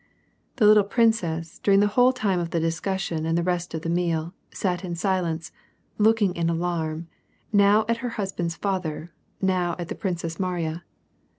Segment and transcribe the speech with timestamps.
[0.55, 3.87] The little princess, during the whole time of the discussion and the rest of the
[3.89, 5.51] meal, sat in silence,
[5.99, 7.07] looking in alarm,
[7.53, 10.83] now at her husband's father, now at the Princess Mariya.